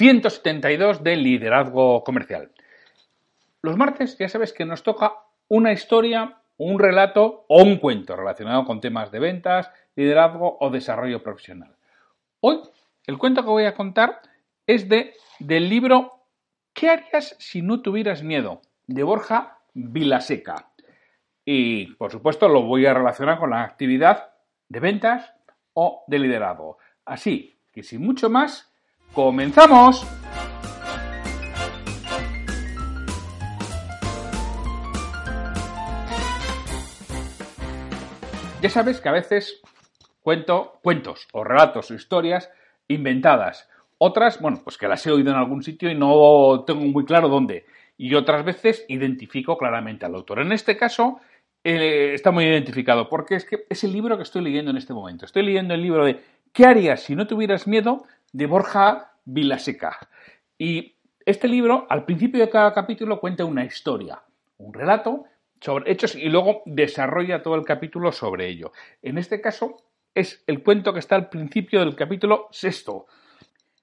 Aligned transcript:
172 0.00 1.04
de 1.04 1.14
Liderazgo 1.14 2.02
Comercial. 2.04 2.50
Los 3.60 3.76
martes 3.76 4.16
ya 4.16 4.30
sabes 4.30 4.54
que 4.54 4.64
nos 4.64 4.82
toca 4.82 5.12
una 5.48 5.72
historia, 5.72 6.38
un 6.56 6.78
relato 6.78 7.44
o 7.48 7.62
un 7.62 7.76
cuento 7.76 8.16
relacionado 8.16 8.64
con 8.64 8.80
temas 8.80 9.10
de 9.10 9.18
ventas, 9.18 9.70
liderazgo 9.96 10.56
o 10.58 10.70
desarrollo 10.70 11.22
profesional. 11.22 11.76
Hoy 12.40 12.60
el 13.06 13.18
cuento 13.18 13.42
que 13.42 13.50
voy 13.50 13.66
a 13.66 13.74
contar 13.74 14.22
es 14.66 14.88
de, 14.88 15.12
del 15.38 15.68
libro 15.68 16.24
¿Qué 16.72 16.88
harías 16.88 17.36
si 17.38 17.60
no 17.60 17.82
tuvieras 17.82 18.22
miedo? 18.22 18.62
de 18.86 19.02
Borja 19.02 19.58
Vilaseca. 19.74 20.72
Y 21.44 21.92
por 21.96 22.10
supuesto 22.10 22.48
lo 22.48 22.62
voy 22.62 22.86
a 22.86 22.94
relacionar 22.94 23.38
con 23.38 23.50
la 23.50 23.64
actividad 23.64 24.32
de 24.66 24.80
ventas 24.80 25.34
o 25.74 26.04
de 26.06 26.20
liderazgo. 26.20 26.78
Así 27.04 27.58
que 27.70 27.82
sin 27.82 28.00
mucho 28.00 28.30
más, 28.30 28.69
comenzamos. 29.12 30.06
Ya 38.62 38.68
sabes 38.68 39.00
que 39.00 39.08
a 39.08 39.12
veces 39.12 39.62
cuento 40.20 40.80
cuentos 40.82 41.26
o 41.32 41.44
relatos 41.44 41.90
o 41.90 41.94
historias 41.94 42.50
inventadas. 42.88 43.68
Otras, 43.96 44.40
bueno, 44.40 44.60
pues 44.62 44.76
que 44.76 44.88
las 44.88 45.06
he 45.06 45.10
oído 45.10 45.30
en 45.30 45.36
algún 45.36 45.62
sitio 45.62 45.90
y 45.90 45.94
no 45.94 46.64
tengo 46.66 46.82
muy 46.82 47.04
claro 47.04 47.28
dónde. 47.28 47.64
Y 47.96 48.14
otras 48.14 48.44
veces 48.44 48.84
identifico 48.88 49.56
claramente 49.56 50.06
al 50.06 50.14
autor. 50.14 50.40
En 50.40 50.52
este 50.52 50.76
caso 50.76 51.20
eh, 51.64 52.12
está 52.14 52.30
muy 52.30 52.44
identificado 52.44 53.08
porque 53.08 53.36
es 53.36 53.44
que 53.44 53.64
es 53.68 53.84
el 53.84 53.92
libro 53.92 54.16
que 54.16 54.22
estoy 54.22 54.42
leyendo 54.42 54.70
en 54.70 54.76
este 54.76 54.94
momento. 54.94 55.24
Estoy 55.24 55.42
leyendo 55.42 55.74
el 55.74 55.82
libro 55.82 56.04
de 56.04 56.22
¿Qué 56.52 56.66
harías 56.66 57.02
si 57.02 57.14
no 57.14 57.26
tuvieras 57.26 57.66
miedo? 57.66 58.04
De 58.32 58.46
Borja 58.46 59.12
Vilaseca. 59.24 59.98
Y 60.58 60.94
este 61.24 61.48
libro, 61.48 61.86
al 61.88 62.04
principio 62.04 62.40
de 62.40 62.50
cada 62.50 62.72
capítulo, 62.72 63.20
cuenta 63.20 63.44
una 63.44 63.64
historia, 63.64 64.22
un 64.58 64.72
relato 64.72 65.24
sobre 65.60 65.92
hechos 65.92 66.14
y 66.14 66.28
luego 66.28 66.62
desarrolla 66.66 67.42
todo 67.42 67.54
el 67.54 67.64
capítulo 67.64 68.12
sobre 68.12 68.48
ello. 68.48 68.72
En 69.02 69.18
este 69.18 69.40
caso 69.40 69.76
es 70.14 70.42
el 70.46 70.62
cuento 70.62 70.92
que 70.92 70.98
está 70.98 71.16
al 71.16 71.28
principio 71.28 71.80
del 71.80 71.94
capítulo 71.94 72.48
sexto, 72.50 73.06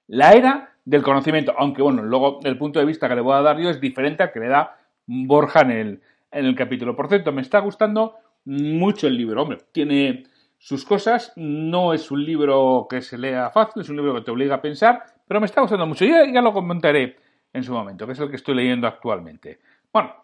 la 0.08 0.32
era 0.32 0.74
del 0.84 1.02
conocimiento, 1.02 1.54
aunque 1.56 1.82
bueno, 1.82 2.02
luego 2.02 2.40
el 2.42 2.56
punto 2.56 2.78
de 2.78 2.86
vista 2.86 3.08
que 3.08 3.14
le 3.14 3.20
voy 3.20 3.34
a 3.34 3.42
dar 3.42 3.58
yo 3.58 3.68
es 3.68 3.80
diferente 3.80 4.22
al 4.22 4.32
que 4.32 4.40
le 4.40 4.48
da 4.48 4.78
Borja 5.06 5.60
en 5.60 5.70
el, 5.70 6.02
en 6.30 6.46
el 6.46 6.54
capítulo. 6.54 6.96
Por 6.96 7.08
cierto, 7.08 7.30
me 7.30 7.42
está 7.42 7.58
gustando 7.60 8.16
mucho 8.44 9.06
el 9.06 9.16
libro, 9.16 9.42
hombre, 9.42 9.58
tiene 9.72 10.24
sus 10.58 10.84
cosas, 10.84 11.32
no 11.36 11.94
es 11.94 12.10
un 12.10 12.24
libro 12.24 12.86
que 12.90 13.00
se 13.00 13.16
lea 13.16 13.50
fácil, 13.50 13.82
es 13.82 13.88
un 13.88 13.96
libro 13.96 14.14
que 14.14 14.22
te 14.22 14.30
obliga 14.30 14.56
a 14.56 14.62
pensar, 14.62 15.04
pero 15.26 15.40
me 15.40 15.46
está 15.46 15.60
gustando 15.60 15.86
mucho. 15.86 16.04
Ya, 16.04 16.30
ya 16.30 16.42
lo 16.42 16.52
comentaré 16.52 17.16
en 17.52 17.62
su 17.62 17.72
momento, 17.72 18.06
que 18.06 18.12
es 18.12 18.18
el 18.18 18.28
que 18.28 18.36
estoy 18.36 18.56
leyendo 18.56 18.86
actualmente. 18.86 19.60
Bueno, 19.92 20.14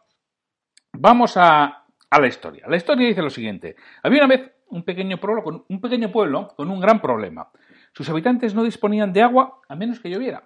vamos 0.93 1.37
a, 1.37 1.84
a 2.11 2.21
la 2.21 2.27
historia. 2.27 2.67
La 2.69 2.77
historia 2.77 3.06
dice 3.06 3.23
lo 3.23 3.31
siguiente. 3.31 3.77
Había 4.03 4.25
una 4.25 4.37
vez 4.37 4.53
un 4.69 4.83
pequeño, 4.83 5.19
pueblo 5.19 5.43
con, 5.43 5.65
un 5.69 5.81
pequeño 5.81 6.11
pueblo 6.11 6.49
con 6.56 6.71
un 6.71 6.81
gran 6.81 7.00
problema. 7.00 7.49
Sus 7.93 8.09
habitantes 8.09 8.55
no 8.55 8.65
disponían 8.65 9.12
de 9.12 9.23
agua 9.23 9.61
a 9.69 9.77
menos 9.77 10.00
que 10.00 10.11
lloviera. 10.11 10.43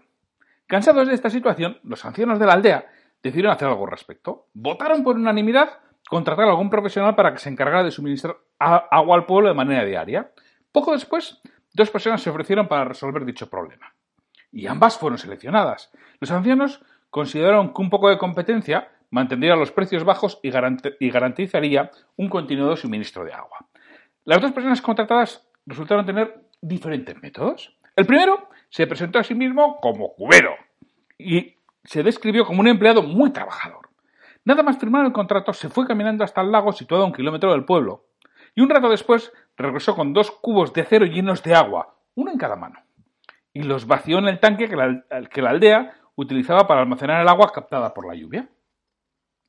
Cansados 0.66 1.08
de 1.08 1.14
esta 1.14 1.30
situación, 1.30 1.78
los 1.82 2.04
ancianos 2.04 2.38
de 2.38 2.46
la 2.46 2.52
aldea 2.52 2.86
decidieron 3.22 3.52
hacer 3.52 3.68
algo 3.68 3.84
al 3.84 3.90
respecto. 3.90 4.48
Votaron 4.52 5.02
por 5.02 5.16
unanimidad 5.16 5.78
contratar 6.08 6.46
a 6.46 6.50
algún 6.50 6.70
profesional 6.70 7.14
para 7.14 7.32
que 7.32 7.38
se 7.38 7.50
encargara 7.50 7.84
de 7.84 7.90
suministrar 7.90 8.38
agua 8.58 9.16
al 9.16 9.26
pueblo 9.26 9.48
de 9.48 9.54
manera 9.54 9.84
diaria. 9.84 10.32
Poco 10.72 10.92
después, 10.92 11.40
dos 11.72 11.90
personas 11.90 12.22
se 12.22 12.30
ofrecieron 12.30 12.66
para 12.66 12.84
resolver 12.84 13.24
dicho 13.24 13.48
problema. 13.48 13.94
Y 14.50 14.66
ambas 14.66 14.98
fueron 14.98 15.18
seleccionadas. 15.18 15.90
Los 16.18 16.30
ancianos 16.30 16.82
consideraron 17.10 17.72
que 17.72 17.82
un 17.82 17.90
poco 17.90 18.08
de 18.08 18.18
competencia 18.18 18.88
mantendría 19.10 19.56
los 19.56 19.70
precios 19.70 20.04
bajos 20.04 20.40
y, 20.42 20.50
garantizaría 21.10 21.90
un 22.16 22.28
continuado 22.28 22.76
suministro 22.76 23.24
de 23.24 23.32
agua. 23.32 23.66
Las 24.24 24.40
dos 24.40 24.52
personas 24.52 24.82
contratadas 24.82 25.46
resultaron 25.66 26.06
tener 26.06 26.42
diferentes 26.60 27.20
métodos. 27.22 27.76
El 27.96 28.06
primero 28.06 28.48
se 28.70 28.86
presentó 28.86 29.18
a 29.18 29.24
sí 29.24 29.34
mismo 29.34 29.78
como 29.80 30.14
cubero 30.14 30.54
y 31.18 31.56
se 31.84 32.02
describió 32.02 32.44
como 32.44 32.60
un 32.60 32.68
empleado 32.68 33.02
muy 33.02 33.30
trabajador. 33.30 33.87
Nada 34.44 34.62
más 34.62 34.78
firmar 34.78 35.04
el 35.04 35.12
contrato, 35.12 35.52
se 35.52 35.68
fue 35.68 35.86
caminando 35.86 36.24
hasta 36.24 36.40
el 36.40 36.50
lago 36.50 36.72
situado 36.72 37.04
a 37.04 37.06
un 37.06 37.12
kilómetro 37.12 37.52
del 37.52 37.64
pueblo 37.64 38.06
y 38.54 38.60
un 38.60 38.70
rato 38.70 38.88
después 38.88 39.32
regresó 39.56 39.94
con 39.94 40.12
dos 40.12 40.30
cubos 40.30 40.72
de 40.72 40.80
acero 40.80 41.06
llenos 41.06 41.42
de 41.42 41.54
agua, 41.54 41.96
uno 42.14 42.30
en 42.30 42.38
cada 42.38 42.56
mano, 42.56 42.82
y 43.52 43.62
los 43.62 43.86
vació 43.86 44.18
en 44.18 44.28
el 44.28 44.40
tanque 44.40 44.68
que 44.68 44.76
la, 44.76 45.04
que 45.30 45.42
la 45.42 45.50
aldea 45.50 45.94
utilizaba 46.16 46.66
para 46.66 46.80
almacenar 46.80 47.20
el 47.20 47.28
agua 47.28 47.52
captada 47.52 47.94
por 47.94 48.06
la 48.06 48.14
lluvia. 48.14 48.48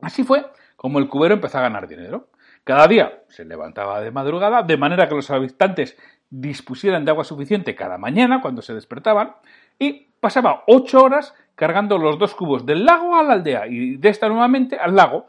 Así 0.02 0.24
fue 0.24 0.46
como 0.76 1.00
el 1.00 1.10
cubero 1.10 1.34
empezó 1.34 1.58
a 1.58 1.62
ganar 1.62 1.88
dinero. 1.88 2.30
Cada 2.64 2.88
día 2.88 3.24
se 3.30 3.46
levantaba 3.46 4.00
de 4.02 4.12
madrugada, 4.12 4.64
de 4.64 4.78
manera 4.78 5.10
que 5.10 5.16
los 5.16 5.32
habitantes 5.32 5.98
dispusieran 6.30 7.04
de 7.04 7.12
agua 7.12 7.24
suficiente 7.24 7.76
cada 7.76 7.98
mañana 7.98 8.42
cuando 8.42 8.62
se 8.62 8.74
despertaban, 8.74 9.36
y 9.80 10.08
pasaba 10.20 10.64
ocho 10.68 11.02
horas 11.02 11.34
cargando 11.56 11.98
los 11.98 12.20
dos 12.20 12.36
cubos 12.36 12.66
del 12.66 12.86
lago 12.86 13.16
a 13.16 13.24
la 13.24 13.34
aldea 13.34 13.68
y 13.68 13.98
de 13.98 14.10
esta 14.10 14.30
nuevamente 14.30 14.78
al 14.78 14.96
lago. 14.96 15.28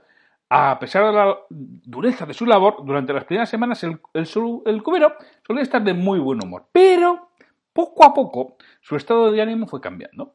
A 0.52 0.79
pesar 0.81 1.06
de 1.06 1.12
la 1.12 1.37
dureza 1.50 2.26
de 2.26 2.35
su 2.35 2.44
labor, 2.44 2.85
durante 2.85 3.12
las 3.12 3.25
primeras 3.25 3.49
semanas 3.49 3.85
el, 3.85 4.00
el 4.12 4.82
cubero 4.82 5.14
solía 5.47 5.62
estar 5.62 5.82
de 5.82 5.94
muy 5.94 6.19
buen 6.19 6.43
humor, 6.43 6.67
pero 6.73 7.31
poco 7.73 8.05
a 8.05 8.12
poco 8.12 8.56
su 8.81 8.97
estado 8.97 9.31
de 9.31 9.41
ánimo 9.41 9.69
fue 9.69 9.81
cambiando, 9.81 10.35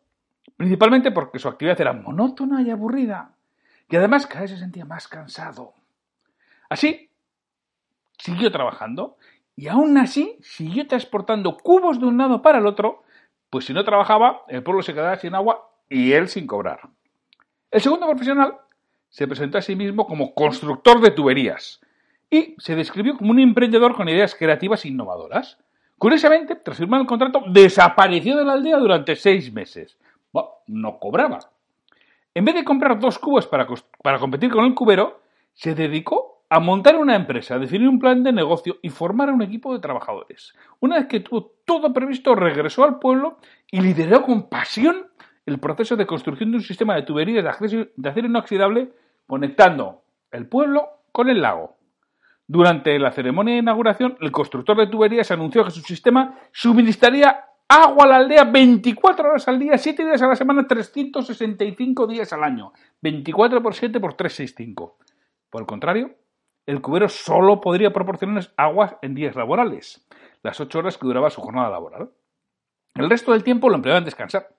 principalmente 0.56 1.12
porque 1.12 1.38
su 1.38 1.50
actividad 1.50 1.80
era 1.82 1.92
monótona 1.92 2.62
y 2.62 2.70
aburrida, 2.70 3.32
y 3.90 3.96
además 3.98 4.26
cada 4.26 4.42
vez 4.42 4.52
se 4.52 4.58
sentía 4.58 4.86
más 4.86 5.10
cansado. 5.10 5.74
Así, 6.70 7.10
siguió 8.18 8.52
trabajando 8.52 9.18
y 9.56 9.68
aún 9.68 9.98
así 9.98 10.38
siguió 10.42 10.88
transportando 10.88 11.58
cubos 11.58 12.00
de 12.00 12.06
un 12.06 12.18
lado 12.18 12.42
para 12.42 12.60
el 12.60 12.68
otro, 12.68 13.04
pues 13.56 13.64
si 13.64 13.72
no 13.72 13.86
trabajaba, 13.86 14.42
el 14.50 14.64
pueblo 14.64 14.84
se 14.84 14.94
quedaba 14.94 15.16
sin 15.16 15.34
agua 15.34 15.70
y 15.88 16.12
él 16.12 16.28
sin 16.28 16.46
cobrar. 16.46 16.90
El 17.72 17.80
segundo 17.80 18.06
profesional 18.06 18.58
se 19.08 19.30
presentó 19.30 19.58
a 19.58 19.62
sí 19.62 19.78
mismo 19.78 20.06
como 20.08 20.34
constructor 20.34 21.00
de 21.00 21.12
tuberías 21.12 21.80
y 22.30 22.54
se 22.58 22.76
describió 22.76 23.16
como 23.16 23.32
un 23.32 23.40
emprendedor 23.40 23.96
con 23.96 24.10
ideas 24.10 24.36
creativas 24.36 24.84
e 24.84 24.90
innovadoras. 24.90 25.58
Curiosamente, 25.98 26.58
tras 26.58 26.76
firmar 26.76 27.00
el 27.00 27.08
contrato, 27.08 27.44
desapareció 27.48 28.36
de 28.36 28.44
la 28.44 28.52
aldea 28.52 28.76
durante 28.76 29.16
seis 29.16 29.54
meses. 29.54 29.98
no 30.68 31.00
cobraba. 31.00 31.40
En 32.34 32.44
vez 32.44 32.56
de 32.56 32.66
comprar 32.66 33.00
dos 33.00 33.18
cubos 33.18 33.48
para, 33.48 33.66
para 34.04 34.20
competir 34.20 34.52
con 34.52 34.66
el 34.66 34.76
cubero, 34.76 35.22
se 35.54 35.76
dedicó 35.76 36.35
a 36.50 36.60
montar 36.60 36.96
una 36.96 37.16
empresa, 37.16 37.56
a 37.56 37.60
definir 37.60 37.88
un 37.88 38.00
plan 38.00 38.24
de 38.24 38.32
negocio 38.32 38.78
y 38.82 38.90
formar 38.90 39.32
un 39.32 39.42
equipo 39.42 39.74
de 39.74 39.80
trabajadores. 39.80 40.54
Una 40.80 40.98
vez 40.98 41.08
que 41.08 41.20
tuvo 41.20 41.54
todo 41.66 41.92
previsto, 41.94 42.36
regresó 42.36 42.84
al 42.84 43.00
pueblo 43.00 43.38
y 43.72 43.82
lideró 43.82 44.22
con 44.22 44.48
pasión 44.50 45.08
el 45.46 45.60
proceso 45.60 45.96
de 45.96 46.06
construcción 46.06 46.52
de 46.52 46.58
un 46.58 46.64
sistema 46.64 46.96
de 46.96 47.04
tuberías 47.04 47.44
de 47.44 48.10
acero 48.10 48.28
inoxidable 48.28 48.92
conectando 49.28 50.04
el 50.32 50.48
pueblo 50.48 50.88
con 51.12 51.30
el 51.30 51.42
lago. 51.42 51.78
Durante 52.48 53.00
la 53.00 53.12
ceremonia 53.12 53.56
de 53.56 53.62
inauguración, 53.62 54.18
el 54.22 54.32
constructor 54.32 54.78
de 54.78 54.88
tuberías 54.88 55.32
anunció 55.32 55.64
que 55.64 55.72
su 55.72 55.82
sistema 55.82 56.40
suministraría 56.52 57.46
agua 57.68 58.06
a 58.06 58.08
la 58.08 58.16
aldea 58.18 58.44
24 58.44 59.30
horas 59.30 59.48
al 59.48 59.58
día, 59.58 59.78
7 59.78 60.06
días 60.06 60.22
a 60.22 60.28
la 60.28 60.36
semana, 60.36 60.68
365 60.68 62.06
días 62.06 62.32
al 62.34 62.44
año. 62.44 62.72
24 63.02 63.64
por 63.64 63.74
7 63.74 64.00
por 64.00 64.14
365. 64.14 64.98
Por 65.50 65.62
el 65.62 65.66
contrario, 65.66 66.16
el 66.66 66.82
cubero 66.82 67.10
solo 67.10 67.62
podría 67.62 67.94
proporcionarles 67.94 68.52
aguas 68.58 68.96
en 69.02 69.16
días 69.16 69.36
laborales, 69.36 70.06
las 70.42 70.60
8 70.60 70.80
horas 70.80 70.98
que 70.98 71.08
duraba 71.08 71.30
su 71.30 71.42
jornada 71.42 71.70
laboral. 71.70 72.10
El 72.96 73.10
resto 73.10 73.34
del 73.34 73.44
tiempo 73.44 73.70
lo 73.70 73.76
empleaba 73.76 74.00
en 74.00 74.06
descansar. 74.06 74.50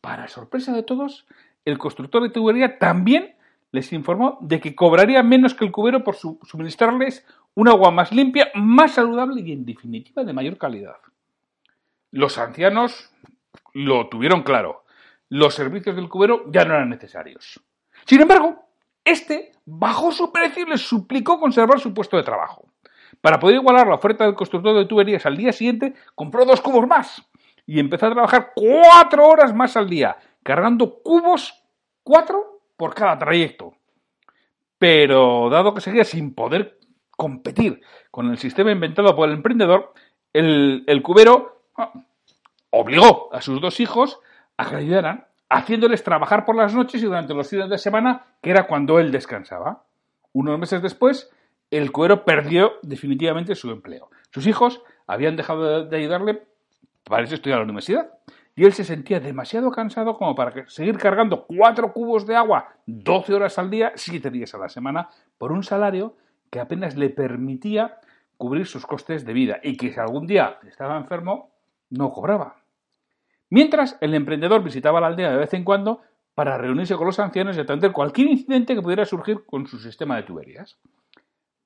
Para 0.00 0.28
sorpresa 0.28 0.72
de 0.72 0.82
todos, 0.82 1.26
el 1.64 1.78
constructor 1.78 2.22
de 2.22 2.30
tubería 2.30 2.78
también 2.78 3.36
les 3.72 3.92
informó 3.92 4.38
de 4.40 4.60
que 4.60 4.74
cobraría 4.74 5.22
menos 5.22 5.54
que 5.54 5.64
el 5.64 5.72
cubero 5.72 6.04
por 6.04 6.16
suministrarles 6.16 7.26
un 7.54 7.68
agua 7.68 7.90
más 7.90 8.12
limpia, 8.12 8.50
más 8.54 8.92
saludable 8.92 9.42
y 9.42 9.52
en 9.52 9.64
definitiva 9.64 10.24
de 10.24 10.32
mayor 10.32 10.56
calidad. 10.56 10.96
Los 12.10 12.38
ancianos 12.38 13.10
lo 13.74 14.08
tuvieron 14.08 14.42
claro. 14.42 14.84
Los 15.28 15.54
servicios 15.54 15.96
del 15.96 16.08
cubero 16.08 16.44
ya 16.50 16.64
no 16.64 16.74
eran 16.74 16.88
necesarios. 16.88 17.60
Sin 18.06 18.20
embargo, 18.20 18.67
este 19.10 19.52
bajó 19.64 20.12
su 20.12 20.32
precio 20.32 20.64
y 20.64 20.70
les 20.70 20.80
suplicó 20.80 21.38
conservar 21.38 21.80
su 21.80 21.92
puesto 21.92 22.16
de 22.16 22.22
trabajo. 22.22 22.68
Para 23.20 23.38
poder 23.38 23.56
igualar 23.56 23.86
la 23.86 23.96
oferta 23.96 24.24
del 24.24 24.34
constructor 24.34 24.76
de 24.76 24.86
tuberías 24.86 25.26
al 25.26 25.36
día 25.36 25.52
siguiente, 25.52 25.94
compró 26.14 26.44
dos 26.44 26.60
cubos 26.60 26.86
más 26.86 27.22
y 27.66 27.80
empezó 27.80 28.06
a 28.06 28.12
trabajar 28.12 28.52
cuatro 28.54 29.26
horas 29.28 29.54
más 29.54 29.76
al 29.76 29.90
día, 29.90 30.16
cargando 30.42 31.02
cubos 31.02 31.54
cuatro 32.02 32.62
por 32.76 32.94
cada 32.94 33.18
trayecto. 33.18 33.74
Pero 34.78 35.50
dado 35.50 35.74
que 35.74 35.80
seguía 35.80 36.04
sin 36.04 36.34
poder 36.34 36.78
competir 37.10 37.82
con 38.10 38.30
el 38.30 38.38
sistema 38.38 38.70
inventado 38.70 39.14
por 39.14 39.28
el 39.28 39.34
emprendedor, 39.34 39.92
el, 40.32 41.02
cubero 41.02 41.64
ah, 41.76 41.92
obligó 42.70 43.28
a 43.34 43.42
sus 43.42 43.60
dos 43.60 43.80
hijos 43.80 44.20
a 44.56 44.70
que 44.70 44.76
ayudaran, 44.76 45.27
haciéndoles 45.48 46.04
trabajar 46.04 46.44
por 46.44 46.56
las 46.56 46.74
noches 46.74 47.02
y 47.02 47.06
durante 47.06 47.34
los 47.34 47.48
fines 47.48 47.70
de 47.70 47.78
semana, 47.78 48.26
que 48.42 48.50
era 48.50 48.66
cuando 48.66 48.98
él 48.98 49.10
descansaba. 49.10 49.84
Unos 50.32 50.58
meses 50.58 50.82
después, 50.82 51.30
el 51.70 51.92
cubero 51.92 52.24
perdió 52.24 52.72
definitivamente 52.82 53.54
su 53.54 53.70
empleo. 53.70 54.10
Sus 54.30 54.46
hijos 54.46 54.82
habían 55.06 55.36
dejado 55.36 55.84
de 55.84 55.96
ayudarle 55.96 56.46
para 57.04 57.22
irse 57.22 57.34
a 57.34 57.36
estudiar 57.36 57.56
a 57.56 57.60
la 57.60 57.64
universidad 57.64 58.10
y 58.54 58.64
él 58.64 58.72
se 58.72 58.84
sentía 58.84 59.20
demasiado 59.20 59.70
cansado 59.70 60.16
como 60.16 60.34
para 60.34 60.68
seguir 60.68 60.98
cargando 60.98 61.46
cuatro 61.46 61.92
cubos 61.92 62.26
de 62.26 62.34
agua 62.34 62.74
12 62.86 63.34
horas 63.34 63.58
al 63.58 63.70
día, 63.70 63.92
7 63.94 64.30
días 64.30 64.52
a 64.54 64.58
la 64.58 64.68
semana, 64.68 65.10
por 65.38 65.52
un 65.52 65.62
salario 65.62 66.16
que 66.50 66.60
apenas 66.60 66.96
le 66.96 67.08
permitía 67.08 68.00
cubrir 68.36 68.66
sus 68.66 68.84
costes 68.84 69.24
de 69.24 69.32
vida 69.32 69.60
y 69.62 69.76
que 69.76 69.92
si 69.92 70.00
algún 70.00 70.26
día 70.26 70.58
estaba 70.66 70.96
enfermo, 70.96 71.50
no 71.90 72.10
cobraba. 72.10 72.56
Mientras, 73.50 73.96
el 74.00 74.14
emprendedor 74.14 74.62
visitaba 74.62 75.00
la 75.00 75.06
aldea 75.06 75.30
de 75.30 75.38
vez 75.38 75.54
en 75.54 75.64
cuando 75.64 76.02
para 76.34 76.58
reunirse 76.58 76.94
con 76.96 77.06
los 77.06 77.18
ancianos 77.18 77.56
y 77.56 77.60
atender 77.60 77.92
cualquier 77.92 78.28
incidente 78.28 78.74
que 78.74 78.82
pudiera 78.82 79.04
surgir 79.04 79.44
con 79.44 79.66
su 79.66 79.78
sistema 79.78 80.16
de 80.16 80.22
tuberías. 80.22 80.78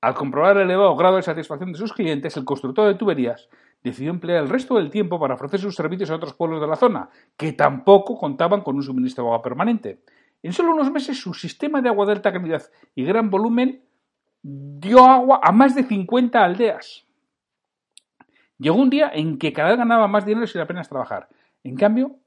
Al 0.01 0.15
comprobar 0.15 0.57
el 0.57 0.63
elevado 0.63 0.95
grado 0.95 1.17
de 1.17 1.21
satisfacción 1.21 1.71
de 1.71 1.77
sus 1.77 1.93
clientes, 1.93 2.35
el 2.35 2.43
constructor 2.43 2.87
de 2.87 2.95
tuberías 2.95 3.47
decidió 3.83 4.11
emplear 4.11 4.43
el 4.43 4.49
resto 4.49 4.75
del 4.75 4.89
tiempo 4.89 5.19
para 5.19 5.35
ofrecer 5.35 5.59
sus 5.59 5.75
servicios 5.75 6.09
a 6.09 6.15
otros 6.15 6.33
pueblos 6.33 6.59
de 6.59 6.67
la 6.67 6.75
zona, 6.75 7.09
que 7.37 7.53
tampoco 7.53 8.17
contaban 8.17 8.61
con 8.61 8.75
un 8.75 8.83
suministro 8.83 9.23
de 9.23 9.29
agua 9.29 9.41
permanente. 9.41 10.01
En 10.41 10.51
solo 10.51 10.73
unos 10.73 10.91
meses 10.91 11.19
su 11.19 11.33
sistema 11.33 11.81
de 11.81 11.89
agua 11.89 12.05
de 12.05 12.13
alta 12.13 12.33
calidad 12.33 12.63
y 12.95 13.05
gran 13.05 13.29
volumen 13.29 13.81
dio 14.41 15.05
agua 15.05 15.39
a 15.41 15.51
más 15.51 15.75
de 15.75 15.83
50 15.83 16.43
aldeas. 16.43 17.05
Llegó 18.57 18.75
un 18.75 18.89
día 18.89 19.11
en 19.13 19.37
que 19.37 19.53
cada 19.53 19.69
vez 19.69 19.77
ganaba 19.77 20.07
más 20.07 20.25
dinero 20.25 20.47
sin 20.47 20.61
apenas 20.61 20.89
trabajar. 20.89 21.29
En 21.63 21.75
cambio, 21.75 22.17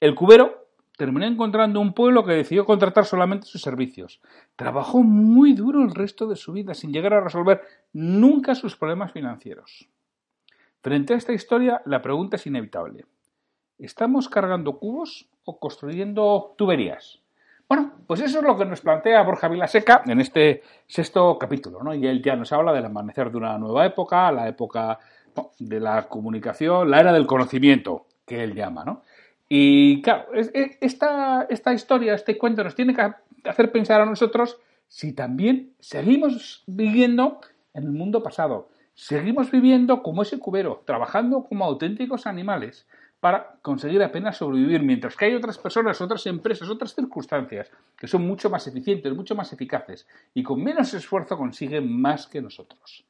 el 0.00 0.14
cubero 0.14 0.64
terminó 0.96 1.26
encontrando 1.26 1.80
un 1.80 1.92
pueblo 1.92 2.24
que 2.24 2.32
decidió 2.32 2.64
contratar 2.64 3.04
solamente 3.04 3.46
sus 3.46 3.62
servicios. 3.62 4.20
Trabajó 4.56 5.02
muy 5.02 5.54
duro 5.54 5.82
el 5.82 5.94
resto 5.94 6.26
de 6.26 6.36
su 6.36 6.52
vida 6.52 6.74
sin 6.74 6.92
llegar 6.92 7.14
a 7.14 7.20
resolver 7.20 7.62
nunca 7.92 8.54
sus 8.54 8.76
problemas 8.76 9.12
financieros. 9.12 9.88
Frente 10.82 11.14
a 11.14 11.16
esta 11.16 11.32
historia, 11.32 11.82
la 11.86 12.02
pregunta 12.02 12.36
es 12.36 12.46
inevitable. 12.46 13.06
¿Estamos 13.78 14.28
cargando 14.28 14.78
cubos 14.78 15.28
o 15.44 15.58
construyendo 15.58 16.54
tuberías? 16.56 17.20
Bueno, 17.66 17.92
pues 18.06 18.20
eso 18.20 18.38
es 18.38 18.44
lo 18.44 18.56
que 18.56 18.66
nos 18.66 18.82
plantea 18.82 19.22
Borja 19.22 19.48
Vilaseca 19.48 20.02
en 20.06 20.20
este 20.20 20.62
sexto 20.86 21.38
capítulo, 21.38 21.82
¿no? 21.82 21.94
Y 21.94 22.06
él 22.06 22.22
ya 22.22 22.36
nos 22.36 22.52
habla 22.52 22.72
del 22.72 22.84
amanecer 22.84 23.30
de 23.30 23.38
una 23.38 23.56
nueva 23.56 23.86
época, 23.86 24.30
la 24.30 24.46
época 24.46 24.98
de 25.58 25.80
la 25.80 26.06
comunicación, 26.06 26.90
la 26.90 27.00
era 27.00 27.12
del 27.12 27.26
conocimiento, 27.26 28.06
que 28.26 28.42
él 28.42 28.54
llama, 28.54 28.84
¿no? 28.84 29.02
Y 29.48 30.02
claro, 30.02 30.28
esta, 30.34 31.46
esta 31.50 31.74
historia, 31.74 32.14
este 32.14 32.38
cuento 32.38 32.64
nos 32.64 32.74
tiene 32.74 32.94
que 32.94 33.12
hacer 33.48 33.70
pensar 33.70 34.00
a 34.00 34.06
nosotros 34.06 34.58
si 34.88 35.12
también 35.12 35.74
seguimos 35.80 36.62
viviendo 36.66 37.40
en 37.74 37.84
el 37.84 37.92
mundo 37.92 38.22
pasado, 38.22 38.68
Seguimos 38.94 39.50
viviendo 39.50 40.04
como 40.04 40.22
ese 40.22 40.38
cubero, 40.38 40.82
trabajando 40.86 41.44
como 41.44 41.64
auténticos 41.64 42.28
animales 42.28 42.86
para 43.18 43.56
conseguir 43.60 44.00
apenas 44.02 44.36
sobrevivir, 44.36 44.82
mientras 44.82 45.16
que 45.16 45.24
hay 45.24 45.34
otras 45.34 45.58
personas, 45.58 46.00
otras 46.00 46.24
empresas, 46.26 46.68
otras 46.68 46.94
circunstancias 46.94 47.72
que 47.96 48.06
son 48.06 48.24
mucho 48.24 48.50
más 48.50 48.66
eficientes, 48.68 49.12
mucho 49.12 49.34
más 49.34 49.52
eficaces 49.52 50.06
y 50.32 50.44
con 50.44 50.62
menos 50.62 50.94
esfuerzo 50.94 51.36
consiguen 51.36 51.90
más 52.00 52.28
que 52.28 52.40
nosotros. 52.40 53.04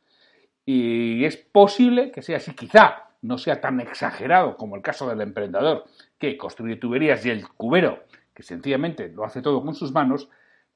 Y 0.65 1.23
es 1.25 1.37
posible 1.37 2.11
que 2.11 2.23
sea 2.23 2.39
así, 2.39 2.55
quizá 2.55 3.11
no 3.25 3.39
sea 3.39 3.61
tan 3.61 3.81
exagerado 3.81 4.57
como 4.57 4.77
el 4.77 4.83
caso 4.83 5.09
del 5.09 5.21
emprendedor 5.21 5.85
que 6.19 6.37
construye 6.37 6.77
tuberías 6.77 7.25
y 7.27 7.31
el 7.31 7.49
cubero 7.49 8.05
que 8.33 8.43
sencillamente 8.43 9.09
lo 9.09 9.25
hace 9.25 9.43
todo 9.43 9.63
con 9.63 9.75
sus 9.75 9.93
manos, 9.93 10.29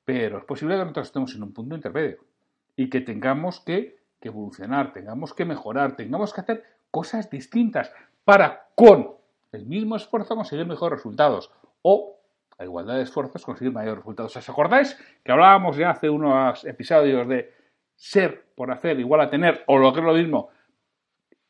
pero 0.04 0.38
es 0.38 0.44
posible 0.44 0.74
que 0.74 0.80
nosotros 0.80 1.06
estemos 1.08 1.34
en 1.34 1.42
un 1.42 1.52
punto 1.52 1.74
intermedio 1.74 2.18
y 2.76 2.88
que 2.88 3.00
tengamos 3.00 3.60
que 3.60 3.98
que 4.20 4.28
evolucionar, 4.28 4.92
tengamos 4.92 5.34
que 5.34 5.44
mejorar, 5.44 5.96
tengamos 5.96 6.32
que 6.32 6.40
hacer 6.40 6.64
cosas 6.90 7.30
distintas 7.30 7.92
para 8.24 8.68
con 8.74 9.14
el 9.52 9.66
mismo 9.66 9.96
esfuerzo 9.96 10.34
conseguir 10.34 10.66
mejores 10.66 10.98
resultados 10.98 11.50
o 11.82 12.16
a 12.58 12.64
igualdad 12.64 12.96
de 12.96 13.02
esfuerzos 13.02 13.44
conseguir 13.44 13.72
mayores 13.72 13.98
resultados. 13.98 14.36
¿Os 14.36 14.48
acordáis 14.48 14.98
que 15.22 15.32
hablábamos 15.32 15.76
ya 15.76 15.90
hace 15.90 16.10
unos 16.10 16.64
episodios 16.64 17.28
de 17.28 17.54
ser 17.94 18.46
por 18.54 18.70
hacer 18.70 18.98
igual 18.98 19.20
a 19.20 19.30
tener 19.30 19.62
o 19.66 19.78
lo 19.78 19.92
que 19.92 20.00
es 20.00 20.06
lo 20.06 20.14
mismo, 20.14 20.50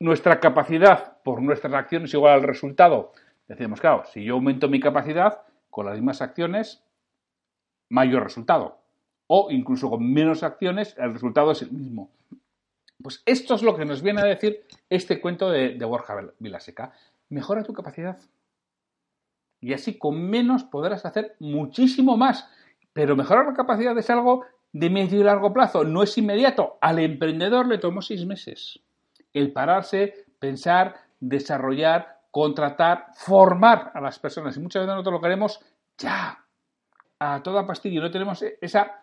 nuestra 0.00 0.40
capacidad 0.40 1.20
por 1.22 1.42
nuestras 1.42 1.72
acciones 1.74 2.12
igual 2.14 2.34
al 2.34 2.42
resultado? 2.42 3.12
Decíamos, 3.46 3.80
claro, 3.80 4.04
si 4.12 4.24
yo 4.24 4.34
aumento 4.34 4.68
mi 4.68 4.80
capacidad 4.80 5.42
con 5.70 5.86
las 5.86 5.94
mismas 5.94 6.22
acciones, 6.22 6.82
mayor 7.88 8.22
resultado. 8.24 8.78
O 9.26 9.50
incluso 9.50 9.90
con 9.90 10.10
menos 10.12 10.42
acciones, 10.42 10.94
el 10.98 11.12
resultado 11.12 11.50
es 11.52 11.62
el 11.62 11.72
mismo. 11.72 12.10
Pues 13.02 13.22
esto 13.26 13.54
es 13.54 13.62
lo 13.62 13.76
que 13.76 13.84
nos 13.84 14.02
viene 14.02 14.20
a 14.20 14.24
decir 14.24 14.64
este 14.90 15.20
cuento 15.20 15.50
de, 15.50 15.76
Borja 15.84 16.16
Vilaseca. 16.38 16.92
Mejora 17.28 17.62
tu 17.62 17.72
capacidad. 17.72 18.18
Y 19.60 19.72
así 19.72 19.98
con 19.98 20.20
menos 20.20 20.64
podrás 20.64 21.04
hacer 21.04 21.36
muchísimo 21.38 22.16
más. 22.16 22.48
Pero 22.92 23.16
mejorar 23.16 23.46
la 23.46 23.54
capacidad 23.54 23.96
es 23.96 24.10
algo 24.10 24.44
de 24.72 24.90
medio 24.90 25.20
y 25.20 25.24
largo 25.24 25.52
plazo, 25.52 25.84
no 25.84 26.02
es 26.02 26.16
inmediato. 26.18 26.78
Al 26.80 26.98
emprendedor 26.98 27.66
le 27.66 27.78
tomó 27.78 28.02
seis 28.02 28.24
meses. 28.26 28.80
El 29.38 29.52
pararse, 29.52 30.26
pensar, 30.38 30.96
desarrollar, 31.20 32.18
contratar, 32.30 33.06
formar 33.14 33.90
a 33.94 34.00
las 34.00 34.18
personas. 34.18 34.56
Y 34.56 34.60
muchas 34.60 34.82
veces 34.82 34.94
nosotros 34.94 35.14
lo 35.14 35.20
queremos 35.20 35.60
ya, 35.96 36.38
a 37.18 37.42
toda 37.42 37.66
pastilla. 37.66 38.00
No 38.00 38.10
tenemos 38.10 38.44
esa 38.60 39.02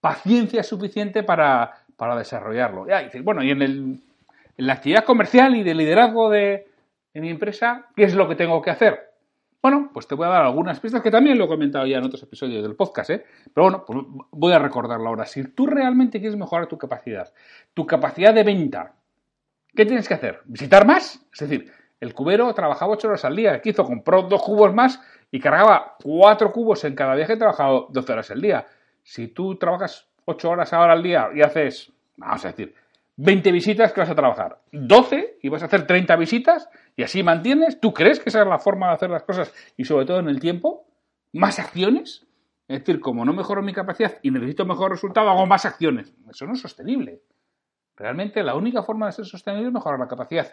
paciencia 0.00 0.62
suficiente 0.62 1.22
para, 1.22 1.84
para 1.96 2.16
desarrollarlo. 2.16 2.86
Ya, 2.86 3.10
bueno, 3.22 3.42
y 3.42 3.50
en, 3.50 3.62
el, 3.62 4.00
en 4.56 4.66
la 4.66 4.74
actividad 4.74 5.04
comercial 5.04 5.56
y 5.56 5.62
de 5.62 5.74
liderazgo 5.74 6.30
de, 6.30 6.68
mi 7.14 7.30
empresa, 7.30 7.86
¿qué 7.94 8.04
es 8.04 8.14
lo 8.14 8.28
que 8.28 8.34
tengo 8.34 8.60
que 8.60 8.70
hacer? 8.70 9.12
Bueno, 9.62 9.90
pues 9.94 10.06
te 10.06 10.14
voy 10.14 10.26
a 10.26 10.30
dar 10.30 10.44
algunas 10.44 10.78
pistas 10.80 11.00
que 11.00 11.10
también 11.10 11.38
lo 11.38 11.44
he 11.44 11.48
comentado 11.48 11.86
ya 11.86 11.98
en 11.98 12.04
otros 12.04 12.22
episodios 12.22 12.62
del 12.62 12.76
podcast, 12.76 13.10
¿eh? 13.10 13.24
Pero 13.54 13.64
bueno, 13.64 13.84
pues 13.86 13.98
voy 14.30 14.52
a 14.52 14.58
recordarlo 14.58 15.08
ahora. 15.08 15.24
Si 15.24 15.42
tú 15.54 15.66
realmente 15.66 16.20
quieres 16.20 16.36
mejorar 16.36 16.66
tu 16.66 16.76
capacidad, 16.76 17.32
tu 17.72 17.86
capacidad 17.86 18.34
de 18.34 18.42
venta, 18.42 18.94
¿qué 19.74 19.86
tienes 19.86 20.08
que 20.08 20.14
hacer? 20.14 20.40
¿Visitar 20.44 20.86
más? 20.86 21.24
Es 21.32 21.40
decir, 21.40 21.72
el 22.00 22.14
cubero 22.14 22.52
trabajaba 22.54 22.92
8 22.92 23.08
horas 23.08 23.24
al 23.24 23.36
día. 23.36 23.60
¿Qué 23.60 23.70
hizo? 23.70 23.84
Compró 23.84 24.22
dos 24.22 24.42
cubos 24.42 24.74
más 24.74 25.00
y 25.30 25.40
cargaba 25.40 25.96
cuatro 26.02 26.52
cubos 26.52 26.84
en 26.84 26.94
cada 26.94 27.14
viaje 27.14 27.34
y 27.34 27.38
trabajaba 27.38 27.86
12 27.88 28.12
horas 28.12 28.30
al 28.30 28.40
día. 28.40 28.66
Si 29.02 29.28
tú 29.28 29.56
trabajas 29.56 30.08
8 30.24 30.50
horas 30.50 30.72
ahora 30.72 30.92
al 30.92 31.02
día 31.02 31.28
y 31.34 31.42
haces, 31.42 31.92
vamos 32.16 32.44
a 32.44 32.48
decir, 32.48 32.74
20 33.16 33.52
visitas 33.52 33.92
que 33.92 34.00
vas 34.00 34.10
a 34.10 34.14
trabajar, 34.14 34.58
12 34.72 35.38
y 35.42 35.48
vas 35.48 35.62
a 35.62 35.66
hacer 35.66 35.86
30 35.86 36.16
visitas 36.16 36.68
y 36.96 37.02
así 37.02 37.22
mantienes. 37.22 37.80
¿Tú 37.80 37.92
crees 37.92 38.20
que 38.20 38.28
esa 38.28 38.42
es 38.42 38.48
la 38.48 38.58
forma 38.58 38.88
de 38.88 38.94
hacer 38.94 39.10
las 39.10 39.22
cosas 39.22 39.52
y 39.76 39.84
sobre 39.84 40.06
todo 40.06 40.18
en 40.18 40.28
el 40.28 40.40
tiempo? 40.40 40.86
¿Más 41.32 41.58
acciones? 41.58 42.26
Es 42.66 42.80
decir, 42.80 43.00
como 43.00 43.24
no 43.24 43.32
mejoro 43.32 43.62
mi 43.62 43.72
capacidad 43.72 44.18
y 44.22 44.30
necesito 44.30 44.64
mejor 44.64 44.90
resultado, 44.90 45.28
hago 45.28 45.46
más 45.46 45.64
acciones. 45.64 46.14
Eso 46.28 46.46
no 46.46 46.54
es 46.54 46.60
sostenible. 46.60 47.20
Realmente 47.96 48.42
la 48.42 48.54
única 48.54 48.82
forma 48.82 49.06
de 49.06 49.12
ser 49.12 49.26
sostenible 49.26 49.68
es 49.68 49.72
mejorar 49.72 50.00
la 50.00 50.08
capacidad. 50.08 50.52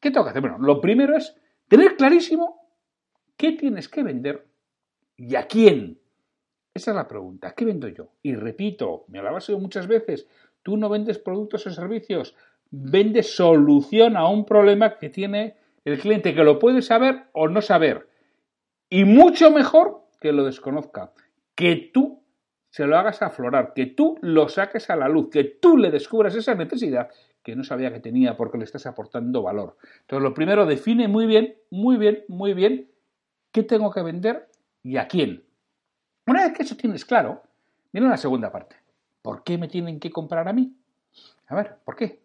¿Qué 0.00 0.10
tengo 0.10 0.24
que 0.24 0.30
hacer? 0.30 0.42
Bueno, 0.42 0.58
lo 0.58 0.80
primero 0.80 1.16
es 1.16 1.36
tener 1.68 1.96
clarísimo 1.96 2.68
qué 3.36 3.52
tienes 3.52 3.88
que 3.88 4.02
vender 4.02 4.46
y 5.16 5.34
a 5.34 5.46
quién. 5.46 5.98
Esa 6.72 6.90
es 6.90 6.96
la 6.96 7.08
pregunta. 7.08 7.54
¿Qué 7.54 7.64
vendo 7.64 7.88
yo? 7.88 8.12
Y 8.22 8.34
repito, 8.34 9.04
me 9.08 9.22
lo 9.22 9.36
has 9.36 9.48
oído 9.48 9.60
muchas 9.60 9.86
veces, 9.86 10.26
Tú 10.64 10.78
no 10.78 10.88
vendes 10.88 11.18
productos 11.18 11.66
o 11.66 11.70
servicios, 11.70 12.34
vendes 12.70 13.36
solución 13.36 14.16
a 14.16 14.26
un 14.28 14.46
problema 14.46 14.98
que 14.98 15.10
tiene 15.10 15.56
el 15.84 15.98
cliente, 15.98 16.34
que 16.34 16.42
lo 16.42 16.58
puede 16.58 16.80
saber 16.80 17.24
o 17.32 17.48
no 17.48 17.60
saber. 17.60 18.08
Y 18.88 19.04
mucho 19.04 19.50
mejor 19.50 20.06
que 20.20 20.32
lo 20.32 20.42
desconozca. 20.42 21.12
Que 21.54 21.90
tú 21.92 22.23
se 22.74 22.88
lo 22.88 22.98
hagas 22.98 23.22
aflorar, 23.22 23.72
que 23.72 23.86
tú 23.86 24.18
lo 24.20 24.48
saques 24.48 24.90
a 24.90 24.96
la 24.96 25.08
luz, 25.08 25.28
que 25.30 25.44
tú 25.44 25.76
le 25.76 25.92
descubras 25.92 26.34
esa 26.34 26.56
necesidad 26.56 27.08
que 27.40 27.54
no 27.54 27.62
sabía 27.62 27.92
que 27.92 28.00
tenía 28.00 28.36
porque 28.36 28.58
le 28.58 28.64
estás 28.64 28.84
aportando 28.86 29.44
valor. 29.44 29.76
Entonces, 30.00 30.24
lo 30.24 30.34
primero, 30.34 30.66
define 30.66 31.06
muy 31.06 31.24
bien, 31.26 31.54
muy 31.70 31.96
bien, 31.98 32.24
muy 32.26 32.52
bien 32.52 32.90
qué 33.52 33.62
tengo 33.62 33.92
que 33.92 34.02
vender 34.02 34.48
y 34.82 34.96
a 34.96 35.06
quién. 35.06 35.44
Una 36.26 36.48
vez 36.48 36.56
que 36.56 36.64
eso 36.64 36.76
tienes 36.76 37.04
claro, 37.04 37.44
viene 37.92 38.08
la 38.08 38.16
segunda 38.16 38.50
parte. 38.50 38.74
¿Por 39.22 39.44
qué 39.44 39.56
me 39.56 39.68
tienen 39.68 40.00
que 40.00 40.10
comprar 40.10 40.48
a 40.48 40.52
mí? 40.52 40.74
A 41.46 41.54
ver, 41.54 41.76
¿por 41.84 41.94
qué? 41.94 42.18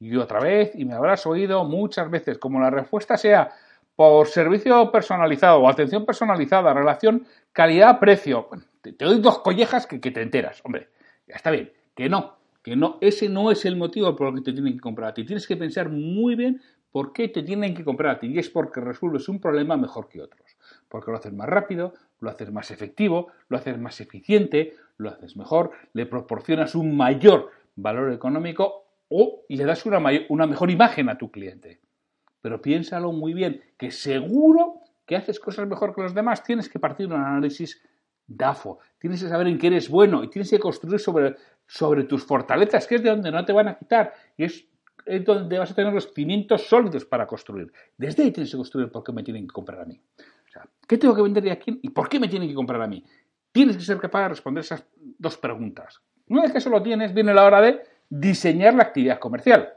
Y 0.00 0.16
otra 0.16 0.40
vez, 0.40 0.72
y 0.74 0.86
me 0.86 0.94
habrás 0.94 1.26
oído 1.26 1.64
muchas 1.64 2.10
veces, 2.10 2.38
como 2.38 2.58
la 2.60 2.70
respuesta 2.70 3.18
sea 3.18 3.52
por 3.96 4.26
servicio 4.28 4.90
personalizado 4.90 5.60
o 5.60 5.68
atención 5.68 6.06
personalizada, 6.06 6.72
relación 6.72 7.26
calidad-precio. 7.52 8.48
te, 8.80 8.92
doy 8.92 9.20
dos 9.20 9.40
collejas 9.40 9.86
que, 9.86 10.00
que 10.00 10.10
te 10.10 10.22
enteras. 10.22 10.60
Hombre, 10.64 10.88
ya 11.26 11.36
está 11.36 11.50
bien. 11.50 11.72
Que 11.94 12.08
no, 12.08 12.36
que 12.62 12.76
no, 12.76 12.98
ese 13.00 13.28
no 13.28 13.50
es 13.50 13.64
el 13.64 13.76
motivo 13.76 14.14
por 14.16 14.28
el 14.28 14.34
que 14.36 14.42
te 14.42 14.52
tienen 14.52 14.74
que 14.74 14.80
comprar 14.80 15.10
a 15.10 15.14
ti. 15.14 15.24
Tienes 15.24 15.46
que 15.46 15.56
pensar 15.56 15.90
muy 15.90 16.36
bien 16.36 16.62
por 16.90 17.12
qué 17.12 17.28
te 17.28 17.42
tienen 17.42 17.74
que 17.74 17.84
comprar 17.84 18.16
a 18.16 18.18
ti. 18.18 18.28
Y 18.28 18.38
es 18.38 18.48
porque 18.48 18.80
resuelves 18.80 19.28
un 19.28 19.40
problema 19.40 19.76
mejor 19.76 20.08
que 20.08 20.22
otros. 20.22 20.56
Porque 20.88 21.10
lo 21.10 21.16
haces 21.16 21.32
más 21.32 21.48
rápido, 21.48 21.94
lo 22.20 22.30
haces 22.30 22.50
más 22.52 22.70
efectivo, 22.70 23.28
lo 23.48 23.56
haces 23.56 23.78
más 23.78 24.00
eficiente, 24.00 24.76
lo 24.96 25.10
haces 25.10 25.36
mejor, 25.36 25.72
le 25.92 26.06
proporcionas 26.06 26.74
un 26.74 26.96
mayor 26.96 27.50
valor 27.74 28.12
económico 28.12 28.84
o 29.08 29.44
le 29.48 29.64
das 29.64 29.84
una, 29.84 30.00
una 30.28 30.46
mejor 30.46 30.70
imagen 30.70 31.08
a 31.08 31.18
tu 31.18 31.30
cliente. 31.30 31.80
Pero 32.42 32.60
piénsalo 32.60 33.12
muy 33.12 33.32
bien, 33.32 33.62
que 33.78 33.90
seguro 33.90 34.80
que 35.06 35.16
haces 35.16 35.40
cosas 35.40 35.66
mejor 35.66 35.94
que 35.94 36.02
los 36.02 36.14
demás, 36.14 36.42
tienes 36.42 36.68
que 36.68 36.78
partir 36.78 37.08
de 37.08 37.14
un 37.14 37.20
análisis 37.20 37.80
DAFO, 38.26 38.78
tienes 38.98 39.22
que 39.22 39.28
saber 39.28 39.46
en 39.46 39.58
qué 39.58 39.68
eres 39.68 39.88
bueno 39.88 40.22
y 40.22 40.28
tienes 40.28 40.50
que 40.50 40.58
construir 40.58 41.00
sobre, 41.00 41.36
sobre 41.66 42.04
tus 42.04 42.24
fortalezas, 42.24 42.86
que 42.86 42.96
es 42.96 43.02
de 43.02 43.10
donde 43.10 43.30
no 43.30 43.44
te 43.44 43.52
van 43.52 43.68
a 43.68 43.78
quitar 43.78 44.12
y 44.36 44.44
es, 44.44 44.66
es 45.06 45.24
donde 45.24 45.58
vas 45.58 45.70
a 45.70 45.74
tener 45.74 45.92
los 45.92 46.12
cimientos 46.12 46.62
sólidos 46.62 47.04
para 47.04 47.26
construir. 47.26 47.72
Desde 47.96 48.24
ahí 48.24 48.32
tienes 48.32 48.50
que 48.50 48.56
construir 48.56 48.90
por 48.90 49.02
qué 49.02 49.12
me 49.12 49.22
tienen 49.22 49.46
que 49.46 49.52
comprar 49.52 49.80
a 49.80 49.84
mí. 49.84 50.00
¿qué 50.86 50.98
tengo 50.98 51.14
que 51.14 51.22
vender 51.22 51.46
y 51.46 51.50
a 51.50 51.58
quién? 51.58 51.78
¿Y 51.82 51.90
por 51.90 52.08
qué 52.08 52.20
me 52.20 52.28
tienen 52.28 52.48
que 52.48 52.54
comprar 52.54 52.82
a 52.82 52.86
mí? 52.86 53.02
Tienes 53.50 53.76
que 53.76 53.82
ser 53.82 53.98
capaz 53.98 54.22
de 54.22 54.28
responder 54.30 54.62
esas 54.62 54.84
dos 55.18 55.36
preguntas. 55.36 56.02
Una 56.28 56.42
vez 56.42 56.52
que 56.52 56.58
eso 56.58 56.70
lo 56.70 56.82
tienes, 56.82 57.14
viene 57.14 57.34
la 57.34 57.44
hora 57.44 57.60
de 57.60 57.82
diseñar 58.08 58.74
la 58.74 58.84
actividad 58.84 59.18
comercial. 59.18 59.74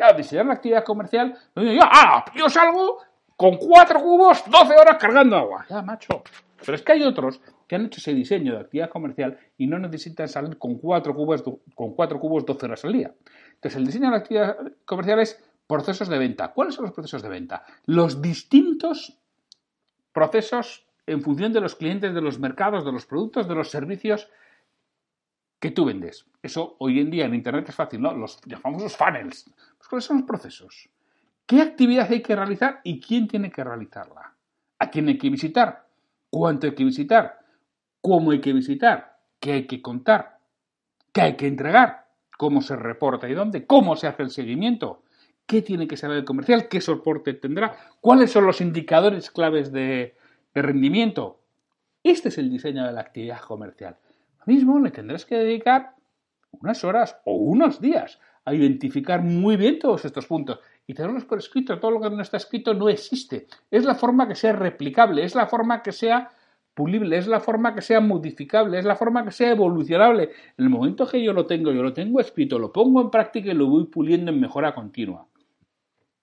Claro, 0.00 0.16
diseñar 0.16 0.46
la 0.46 0.54
actividad 0.54 0.82
comercial, 0.82 1.36
yo, 1.54 1.82
ah, 1.82 2.24
yo 2.34 2.48
salgo 2.48 3.00
con 3.36 3.58
cuatro 3.58 4.00
cubos, 4.00 4.42
12 4.46 4.74
horas 4.74 4.96
cargando 4.98 5.36
agua. 5.36 5.66
Ya, 5.68 5.82
macho. 5.82 6.22
Pero 6.58 6.74
es 6.74 6.80
que 6.80 6.92
hay 6.92 7.02
otros 7.02 7.38
que 7.68 7.76
han 7.76 7.84
hecho 7.84 7.98
ese 7.98 8.14
diseño 8.14 8.54
de 8.54 8.60
actividad 8.60 8.88
comercial 8.88 9.38
y 9.58 9.66
no 9.66 9.78
necesitan 9.78 10.26
salir 10.26 10.56
con 10.56 10.78
cuatro 10.78 11.14
cubos, 11.14 11.44
con 11.74 11.94
cuatro 11.94 12.18
cubos 12.18 12.46
12 12.46 12.64
horas 12.64 12.84
al 12.86 12.94
día. 12.94 13.12
Entonces, 13.56 13.76
el 13.76 13.84
diseño 13.84 14.06
de 14.06 14.10
la 14.12 14.16
actividad 14.16 14.56
comercial 14.86 15.20
es 15.20 15.38
procesos 15.66 16.08
de 16.08 16.16
venta. 16.16 16.48
¿Cuáles 16.54 16.76
son 16.76 16.86
los 16.86 16.94
procesos 16.94 17.22
de 17.22 17.28
venta? 17.28 17.62
Los 17.84 18.22
distintos 18.22 19.18
procesos 20.14 20.86
en 21.04 21.20
función 21.20 21.52
de 21.52 21.60
los 21.60 21.74
clientes, 21.74 22.14
de 22.14 22.22
los 22.22 22.38
mercados, 22.38 22.86
de 22.86 22.92
los 22.92 23.04
productos, 23.04 23.46
de 23.46 23.54
los 23.54 23.68
servicios 23.68 24.30
que 25.58 25.70
tú 25.70 25.84
vendes. 25.84 26.24
Eso 26.42 26.76
hoy 26.78 27.00
en 27.00 27.10
día 27.10 27.26
en 27.26 27.34
Internet 27.34 27.68
es 27.68 27.74
fácil, 27.74 28.00
¿no? 28.00 28.14
Los 28.14 28.40
famosos 28.62 28.96
funnels. 28.96 29.44
¿Cuáles 29.90 30.04
son 30.04 30.18
los 30.18 30.26
procesos? 30.26 30.88
¿Qué 31.44 31.60
actividad 31.60 32.10
hay 32.10 32.22
que 32.22 32.36
realizar 32.36 32.80
y 32.84 33.00
quién 33.00 33.26
tiene 33.26 33.50
que 33.50 33.64
realizarla? 33.64 34.34
¿A 34.78 34.88
quién 34.88 35.08
hay 35.08 35.18
que 35.18 35.28
visitar? 35.28 35.88
¿Cuánto 36.30 36.68
hay 36.68 36.74
que 36.74 36.84
visitar? 36.84 37.40
¿Cómo 38.00 38.30
hay 38.30 38.40
que 38.40 38.52
visitar? 38.52 39.18
¿Qué 39.40 39.52
hay 39.52 39.66
que 39.66 39.82
contar? 39.82 40.38
¿Qué 41.12 41.22
hay 41.22 41.36
que 41.36 41.48
entregar? 41.48 42.06
¿Cómo 42.38 42.62
se 42.62 42.76
reporta 42.76 43.28
y 43.28 43.34
dónde? 43.34 43.66
¿Cómo 43.66 43.96
se 43.96 44.06
hace 44.06 44.22
el 44.22 44.30
seguimiento? 44.30 45.02
qué 45.50 45.62
tiene 45.62 45.88
que 45.88 45.96
saber 45.96 46.18
el 46.18 46.24
comercial, 46.24 46.68
qué 46.68 46.80
soporte 46.80 47.34
tendrá, 47.34 47.76
cuáles 48.00 48.30
son 48.30 48.46
los 48.46 48.60
indicadores 48.60 49.32
claves 49.32 49.72
de, 49.72 50.14
rendimiento. 50.54 51.40
Este 52.04 52.28
es 52.28 52.38
el 52.38 52.48
diseño 52.48 52.86
de 52.86 52.92
la 52.92 53.00
actividad 53.00 53.40
comercial. 53.40 53.96
Lo 54.38 54.44
mismo 54.46 54.78
le 54.78 54.92
tendrás 54.92 55.26
que 55.26 55.34
dedicar 55.34 55.96
unas 56.52 56.84
horas 56.84 57.16
o 57.24 57.34
unos 57.34 57.80
días 57.80 58.20
identificar 58.54 59.22
muy 59.22 59.56
bien 59.56 59.78
todos 59.78 60.04
estos 60.04 60.26
puntos 60.26 60.60
y 60.86 60.94
tenerlos 60.94 61.24
por 61.24 61.38
escrito. 61.38 61.78
Todo 61.78 61.92
lo 61.92 62.00
que 62.00 62.10
no 62.10 62.22
está 62.22 62.36
escrito 62.36 62.74
no 62.74 62.88
existe. 62.88 63.46
Es 63.70 63.84
la 63.84 63.94
forma 63.94 64.26
que 64.28 64.34
sea 64.34 64.52
replicable, 64.52 65.24
es 65.24 65.34
la 65.34 65.46
forma 65.46 65.82
que 65.82 65.92
sea 65.92 66.30
pulible, 66.74 67.18
es 67.18 67.26
la 67.26 67.40
forma 67.40 67.74
que 67.74 67.82
sea 67.82 68.00
modificable, 68.00 68.78
es 68.78 68.84
la 68.84 68.96
forma 68.96 69.24
que 69.24 69.32
sea 69.32 69.50
evolucionable. 69.50 70.30
En 70.56 70.64
el 70.64 70.70
momento 70.70 71.06
que 71.06 71.22
yo 71.22 71.32
lo 71.32 71.46
tengo, 71.46 71.72
yo 71.72 71.82
lo 71.82 71.92
tengo 71.92 72.20
escrito, 72.20 72.58
lo 72.58 72.72
pongo 72.72 73.00
en 73.02 73.10
práctica 73.10 73.50
y 73.50 73.54
lo 73.54 73.66
voy 73.66 73.84
puliendo 73.86 74.30
en 74.30 74.40
mejora 74.40 74.74
continua. 74.74 75.26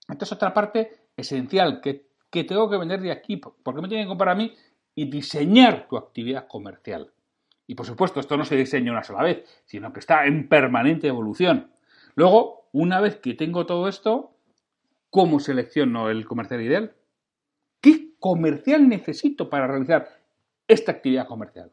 Esta 0.10 0.26
es 0.26 0.32
otra 0.32 0.54
parte 0.54 1.10
esencial 1.16 1.82
que, 1.82 2.08
tengo 2.32 2.70
que 2.70 2.78
vender 2.78 3.02
de 3.02 3.12
aquí, 3.12 3.38
porque 3.38 3.82
me 3.82 3.88
tienen 3.88 4.06
que 4.06 4.10
comprar 4.10 4.30
a 4.30 4.36
mí 4.36 4.54
y 4.96 5.06
diseñar 5.06 5.88
tu 5.88 5.98
actividad 5.98 6.48
comercial. 6.48 7.12
Y 7.68 7.76
por 7.76 7.86
supuesto, 7.86 8.20
esto 8.20 8.38
no 8.38 8.46
se 8.46 8.56
diseña 8.56 8.92
una 8.92 9.04
sola 9.04 9.24
vez, 9.24 9.44
sino 9.66 9.92
que 9.92 10.00
está 10.00 10.26
en 10.26 10.48
permanente 10.48 11.08
evolución. 11.08 11.72
Luego, 12.18 12.68
una 12.72 13.00
vez 13.00 13.18
que 13.18 13.36
tengo 13.36 13.68
todo 13.68 13.88
esto, 13.88 14.32
¿cómo 15.12 15.40
selecciono 15.40 16.10
el 16.10 16.26
comercial 16.26 16.64
ideal? 16.64 16.96
¿Qué 17.80 18.16
comercial 18.20 18.90
necesito 18.90 19.52
para 19.52 19.68
realizar 19.68 20.08
esta 20.68 20.94
actividad 20.94 21.28
comercial? 21.28 21.72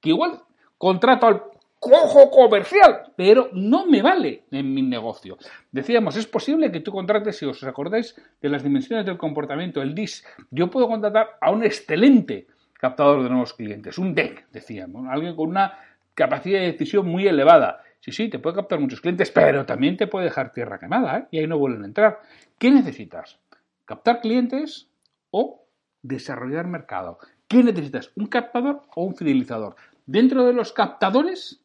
Que 0.00 0.08
igual 0.08 0.40
contrato 0.76 1.28
al 1.28 1.44
cojo 1.78 2.28
comercial, 2.28 3.12
pero 3.16 3.50
no 3.52 3.86
me 3.86 4.02
vale 4.02 4.46
en 4.50 4.74
mi 4.74 4.82
negocio. 4.82 5.38
Decíamos, 5.70 6.16
es 6.16 6.26
posible 6.26 6.72
que 6.72 6.80
tú 6.80 6.90
contrates, 6.90 7.36
si 7.36 7.46
os 7.46 7.62
acordáis 7.62 8.20
de 8.40 8.48
las 8.48 8.64
dimensiones 8.64 9.06
del 9.06 9.16
comportamiento, 9.16 9.80
el 9.80 9.94
DIS, 9.94 10.26
yo 10.50 10.70
puedo 10.70 10.88
contratar 10.88 11.38
a 11.40 11.52
un 11.52 11.62
excelente 11.62 12.48
captador 12.72 13.22
de 13.22 13.30
nuevos 13.30 13.54
clientes, 13.54 13.96
un 13.96 14.12
DEC, 14.12 14.48
decíamos, 14.50 15.06
alguien 15.08 15.36
con 15.36 15.50
una 15.50 15.78
capacidad 16.14 16.58
de 16.58 16.72
decisión 16.72 17.06
muy 17.06 17.28
elevada. 17.28 17.84
Sí, 18.02 18.12
sí, 18.12 18.28
te 18.28 18.38
puede 18.38 18.56
captar 18.56 18.78
muchos 18.78 19.00
clientes, 19.00 19.30
pero 19.30 19.64
también 19.64 19.96
te 19.96 20.06
puede 20.06 20.26
dejar 20.26 20.52
tierra 20.52 20.78
quemada 20.78 21.18
¿eh? 21.18 21.28
y 21.30 21.38
ahí 21.38 21.46
no 21.46 21.56
vuelven 21.56 21.84
a 21.84 21.86
entrar. 21.86 22.20
¿Qué 22.58 22.70
necesitas? 22.70 23.38
¿Captar 23.86 24.20
clientes 24.20 24.90
o 25.30 25.64
desarrollar 26.02 26.66
mercado? 26.66 27.18
¿Qué 27.48 27.62
necesitas? 27.62 28.12
¿Un 28.16 28.26
captador 28.26 28.82
o 28.94 29.04
un 29.04 29.16
fidelizador? 29.16 29.76
Dentro 30.04 30.44
de 30.44 30.52
los 30.52 30.72
captadores 30.72 31.62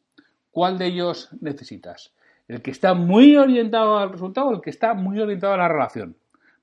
¿Cuál 0.58 0.76
de 0.76 0.86
ellos 0.86 1.28
necesitas? 1.40 2.12
¿El 2.48 2.62
que 2.62 2.72
está 2.72 2.92
muy 2.92 3.36
orientado 3.36 3.98
al 3.98 4.10
resultado 4.10 4.48
o 4.48 4.54
el 4.54 4.60
que 4.60 4.70
está 4.70 4.92
muy 4.92 5.20
orientado 5.20 5.52
a 5.52 5.58
la 5.58 5.68
relación? 5.68 6.16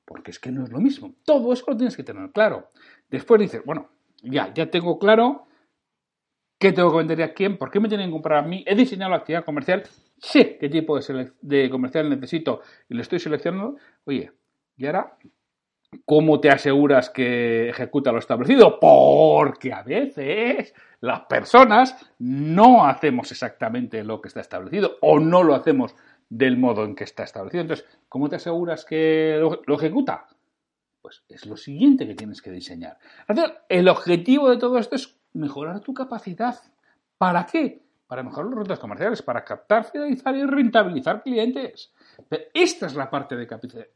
Porque 0.03 0.31
es 0.31 0.39
que 0.39 0.51
no 0.51 0.65
es 0.65 0.71
lo 0.71 0.79
mismo. 0.79 1.13
Todo 1.23 1.53
eso 1.53 1.63
lo 1.67 1.77
tienes 1.77 1.95
que 1.95 2.03
tener 2.03 2.29
claro. 2.31 2.71
Después 3.09 3.39
dices, 3.39 3.61
bueno, 3.63 3.89
ya, 4.21 4.53
ya 4.53 4.69
tengo 4.69 4.99
claro 4.99 5.47
qué 6.57 6.71
tengo 6.71 6.91
que 6.91 6.97
vender 6.97 7.21
a 7.23 7.33
quién, 7.33 7.57
por 7.57 7.71
qué 7.71 7.79
me 7.79 7.89
tienen 7.89 8.07
que 8.07 8.13
comprar 8.13 8.43
a 8.43 8.47
mí, 8.47 8.63
he 8.67 8.75
diseñado 8.75 9.11
la 9.11 9.17
actividad 9.17 9.45
comercial, 9.45 9.83
sé 10.17 10.57
qué 10.57 10.69
tipo 10.69 10.97
de, 10.99 11.69
comercial 11.69 12.09
necesito 12.09 12.61
y 12.89 12.95
lo 12.95 13.01
estoy 13.01 13.19
seleccionando. 13.19 13.77
Oye, 14.05 14.31
y 14.77 14.85
ahora, 14.85 15.17
¿Cómo 16.03 16.41
te 16.41 16.49
aseguras 16.49 17.09
que 17.09 17.69
ejecuta 17.69 18.11
lo 18.11 18.19
establecido? 18.19 18.79
Porque 18.79 19.71
a 19.71 19.83
veces 19.83 20.73
las 20.99 21.21
personas 21.21 21.95
no 22.19 22.85
hacemos 22.85 23.31
exactamente 23.31 24.03
lo 24.03 24.19
que 24.19 24.27
está 24.27 24.41
establecido 24.41 24.97
o 25.01 25.19
no 25.19 25.43
lo 25.43 25.55
hacemos 25.55 25.95
del 26.29 26.57
modo 26.57 26.83
en 26.83 26.95
que 26.95 27.03
está 27.05 27.23
establecido. 27.23 27.61
Entonces, 27.61 27.85
¿cómo 28.09 28.29
te 28.29 28.35
aseguras 28.37 28.83
que 28.83 29.37
lo, 29.39 29.75
ejecuta? 29.75 30.27
Pues 31.01 31.23
es 31.29 31.45
lo 31.45 31.55
siguiente 31.55 32.07
que 32.07 32.15
tienes 32.15 32.41
que 32.41 32.51
diseñar. 32.51 32.97
El 33.69 33.87
objetivo 33.87 34.49
de 34.49 34.57
todo 34.57 34.77
esto 34.79 34.95
es 34.95 35.17
mejorar 35.35 35.81
tu 35.81 35.93
capacidad. 35.93 36.55
¿Para 37.17 37.45
qué? 37.45 37.83
Para 38.07 38.23
mejorar 38.23 38.49
los 38.49 38.59
rutas 38.59 38.79
comerciales, 38.79 39.21
para 39.21 39.43
captar, 39.43 39.85
fidelizar 39.85 40.35
y 40.35 40.43
rentabilizar 40.43 41.23
clientes. 41.23 41.91
esta 42.53 42.85
es 42.85 42.95
la 42.95 43.09
parte 43.09 43.35
de, 43.35 43.47
capacidad. 43.47 43.87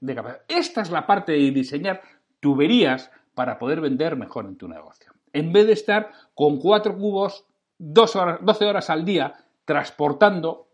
Esta 0.48 0.82
es 0.82 0.92
la 0.92 1.06
parte 1.06 1.34
de 1.34 1.52
diseñar 1.52 2.02
tuberías 2.40 3.12
para 3.34 3.58
poder 3.58 3.82
vender 3.82 4.16
mejor 4.16 4.46
en 4.46 4.58
tu 4.58 4.68
negocio. 4.68 5.14
En 5.32 5.54
vez 5.54 5.68
de 5.68 5.74
estar 5.74 6.12
con 6.34 6.60
cuatro 6.60 6.98
cubos 6.98 7.46
horas, 8.16 8.40
12 8.42 8.66
horas 8.66 8.90
al 8.90 9.06
día 9.06 9.34
transportando 9.64 10.68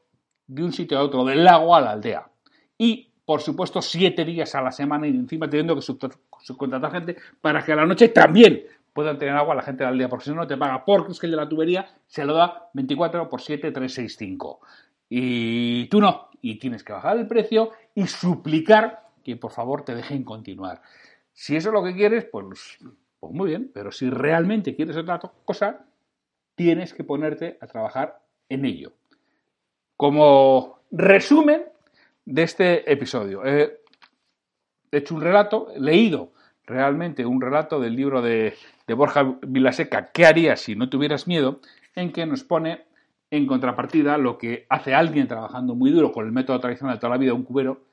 de 0.48 0.64
un 0.64 0.72
sitio 0.72 0.98
a 0.98 1.04
otro, 1.04 1.26
del 1.26 1.44
lago 1.44 1.76
a 1.76 1.82
la 1.82 1.92
aldea. 1.92 2.30
Y, 2.78 3.12
por 3.26 3.42
supuesto, 3.42 3.82
siete 3.82 4.24
días 4.24 4.56
a 4.56 4.62
la 4.62 4.72
semana 4.72 5.08
y 5.08 5.12
encima 5.12 5.50
teniendo 5.50 5.76
que 5.76 5.82
subcontratar 5.82 6.92
gente 6.92 7.18
para 7.42 7.64
que 7.64 7.74
a 7.74 7.76
la 7.76 7.86
noche 7.86 8.10
también 8.10 8.64
puedan 8.96 9.18
tener 9.18 9.36
agua 9.36 9.54
la 9.56 9.62
gente 9.62 9.84
de 9.84 9.88
la 9.88 9.92
aldea, 9.92 10.08
porque 10.08 10.24
si 10.24 10.30
no, 10.30 10.38
no 10.38 10.48
te 10.48 10.56
paga, 10.56 10.86
porque 10.86 11.12
es 11.12 11.20
que 11.20 11.26
el 11.26 11.32
de 11.32 11.38
la 11.38 11.50
tubería 11.50 11.86
se 12.08 12.24
lo 12.24 12.34
da 12.34 12.70
24 12.74 13.28
por 13.28 13.42
7, 13.42 13.72
365. 13.72 14.62
Y 15.10 15.88
tú 15.88 16.00
no, 16.00 16.30
y 16.42 16.58
tienes 16.60 16.82
que 16.82 16.94
bajar 16.94 17.18
el 17.18 17.28
precio 17.28 17.72
y 17.94 18.08
suplicar 18.08 19.10
que 19.22 19.36
por 19.36 19.52
favor 19.52 19.84
te 19.84 19.96
dejen 19.96 20.24
continuar. 20.24 20.82
Si 21.34 21.58
eso 21.58 21.70
es 21.70 21.74
lo 21.74 21.84
que 21.84 21.94
quieres, 21.94 22.24
pues, 22.24 22.78
pues 23.20 23.34
muy 23.34 23.50
bien, 23.50 23.70
pero 23.74 23.92
si 23.92 24.10
realmente 24.10 24.78
quieres 24.78 24.96
otra 24.96 25.20
cosa, 25.44 25.86
tienes 26.56 26.94
que 26.94 27.04
ponerte 27.04 27.58
a 27.60 27.68
trabajar 27.68 28.22
en 28.48 28.64
ello. 28.64 28.94
Como 29.98 30.80
resumen 30.90 31.66
de 32.24 32.44
este 32.44 32.90
episodio, 32.90 33.46
he 33.46 33.82
hecho 34.90 35.16
un 35.16 35.22
relato, 35.22 35.68
leído 35.76 36.32
realmente 36.66 37.26
un 37.26 37.42
relato 37.42 37.80
del 37.80 37.96
libro 37.96 38.22
de, 38.22 38.56
Borja 38.88 39.38
Vilaseca, 39.42 40.12
¿qué 40.12 40.26
harías 40.26 40.62
si 40.62 40.76
no 40.76 40.90
tuvieras 40.90 41.28
miedo? 41.28 41.60
en 41.96 42.12
que 42.12 42.26
nos 42.26 42.44
pone 42.44 42.84
en 43.32 43.48
contrapartida 43.48 44.18
lo 44.18 44.38
que 44.38 44.66
hace 44.70 44.94
alguien 44.94 45.30
trabajando 45.30 45.74
muy 45.74 45.92
duro 45.92 46.12
con 46.12 46.26
el 46.26 46.34
método 46.34 46.60
tradicional 46.60 46.98
de 46.98 47.00
toda 47.00 47.12
la 47.12 47.18
vida, 47.18 47.34
un 47.34 47.44
cubero, 47.44 47.86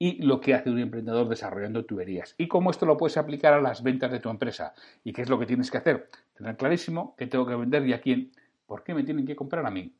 y 0.00 0.20
lo 0.22 0.40
que 0.40 0.52
hace 0.52 0.68
un 0.68 0.80
emprendedor 0.80 1.28
desarrollando 1.28 1.84
tuberías. 1.84 2.34
Y 2.38 2.48
cómo 2.48 2.72
esto 2.72 2.86
lo 2.86 2.96
puedes 2.96 3.16
aplicar 3.16 3.52
a 3.52 3.60
las 3.60 3.84
ventas 3.84 4.10
de 4.10 4.18
tu 4.18 4.30
empresa. 4.30 4.74
¿Y 5.04 5.12
qué 5.12 5.22
es 5.22 5.28
lo 5.28 5.38
que 5.38 5.46
tienes 5.46 5.70
que 5.70 5.78
hacer? 5.78 6.08
Tener 6.36 6.56
clarísimo 6.56 7.14
qué 7.16 7.28
tengo 7.28 7.46
que 7.46 7.54
vender 7.54 7.86
y 7.86 7.92
a 7.92 8.00
quién. 8.00 8.32
¿Por 8.66 8.82
qué 8.82 8.94
me 8.94 9.04
tienen 9.04 9.24
que 9.24 9.36
comprar 9.36 9.64
a 9.64 9.70
mí? 9.70 9.94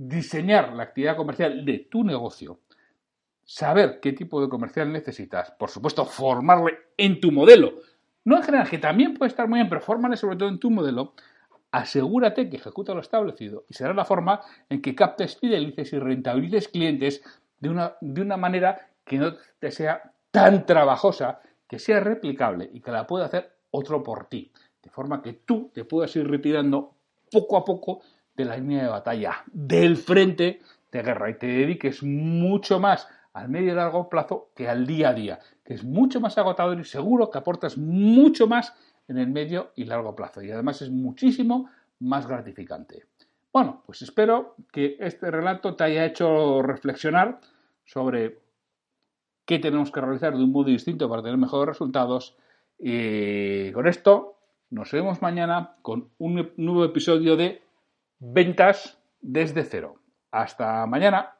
diseñar 0.00 0.72
la 0.72 0.84
actividad 0.84 1.14
comercial 1.14 1.62
de 1.62 1.78
tu 1.90 2.04
negocio, 2.04 2.60
saber 3.50 3.98
qué 3.98 4.12
tipo 4.12 4.40
de 4.40 4.48
comercial 4.48 4.92
necesitas, 4.92 5.50
por 5.50 5.70
supuesto, 5.70 6.04
formarle 6.06 6.78
en 6.96 7.20
tu 7.20 7.32
modelo, 7.32 7.80
no 8.24 8.36
en 8.36 8.44
general, 8.44 8.68
que 8.68 8.78
también 8.78 9.14
puede 9.14 9.28
estar 9.28 9.48
muy 9.48 9.58
bien, 9.58 9.68
pero 9.68 9.80
fórmale 9.80 10.16
sobre 10.16 10.36
todo 10.36 10.48
en 10.48 10.60
tu 10.60 10.70
modelo, 10.70 11.14
asegúrate 11.72 12.48
que 12.48 12.58
ejecuta 12.58 12.94
lo 12.94 13.00
establecido 13.00 13.64
y 13.68 13.74
será 13.74 13.92
la 13.92 14.04
forma 14.04 14.40
en 14.68 14.80
que 14.80 14.94
captes, 14.94 15.36
fidelices 15.36 15.92
y 15.92 15.98
rentabilices 15.98 16.68
clientes 16.68 17.24
de 17.58 17.70
una, 17.70 17.96
de 18.00 18.22
una 18.22 18.36
manera 18.36 18.88
que 19.04 19.18
no 19.18 19.34
te 19.58 19.72
sea 19.72 20.12
tan 20.30 20.64
trabajosa, 20.64 21.40
que 21.66 21.80
sea 21.80 21.98
replicable 21.98 22.70
y 22.72 22.80
que 22.80 22.92
la 22.92 23.08
pueda 23.08 23.24
hacer 23.24 23.52
otro 23.72 24.04
por 24.04 24.26
ti, 24.26 24.52
de 24.80 24.90
forma 24.90 25.22
que 25.22 25.32
tú 25.32 25.72
te 25.74 25.84
puedas 25.84 26.14
ir 26.14 26.30
retirando 26.30 26.94
poco 27.32 27.56
a 27.56 27.64
poco 27.64 28.00
de 28.36 28.44
la 28.44 28.56
línea 28.56 28.84
de 28.84 28.90
batalla, 28.90 29.42
del 29.50 29.96
frente 29.96 30.60
de 30.92 31.02
guerra. 31.02 31.30
Y 31.30 31.34
te 31.34 31.46
dediques 31.48 32.04
mucho 32.04 32.78
más 32.78 33.08
al 33.32 33.48
medio 33.48 33.72
y 33.72 33.76
largo 33.76 34.08
plazo 34.08 34.50
que 34.54 34.68
al 34.68 34.86
día 34.86 35.10
a 35.10 35.14
día, 35.14 35.38
que 35.64 35.74
es 35.74 35.84
mucho 35.84 36.20
más 36.20 36.36
agotador 36.38 36.78
y 36.80 36.84
seguro 36.84 37.30
que 37.30 37.38
aportas 37.38 37.78
mucho 37.78 38.46
más 38.46 38.74
en 39.08 39.18
el 39.18 39.28
medio 39.28 39.72
y 39.76 39.84
largo 39.84 40.14
plazo 40.14 40.42
y 40.42 40.50
además 40.50 40.82
es 40.82 40.90
muchísimo 40.90 41.68
más 42.00 42.26
gratificante. 42.26 43.06
Bueno, 43.52 43.82
pues 43.84 44.02
espero 44.02 44.54
que 44.72 44.96
este 45.00 45.30
relato 45.30 45.74
te 45.74 45.84
haya 45.84 46.04
hecho 46.04 46.62
reflexionar 46.62 47.40
sobre 47.84 48.38
qué 49.44 49.58
tenemos 49.58 49.90
que 49.90 50.00
realizar 50.00 50.36
de 50.36 50.44
un 50.44 50.52
modo 50.52 50.66
distinto 50.68 51.08
para 51.08 51.22
tener 51.22 51.36
mejores 51.36 51.66
resultados. 51.66 52.36
Y 52.78 53.72
con 53.72 53.88
esto 53.88 54.36
nos 54.70 54.92
vemos 54.92 55.20
mañana 55.20 55.74
con 55.82 56.10
un 56.18 56.52
nuevo 56.56 56.84
episodio 56.84 57.36
de 57.36 57.60
Ventas 58.20 58.98
desde 59.20 59.64
cero. 59.64 59.96
Hasta 60.30 60.86
mañana. 60.86 61.39